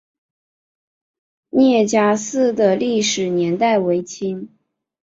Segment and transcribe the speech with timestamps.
[1.51, 4.49] 聂家寺的历史年代为清。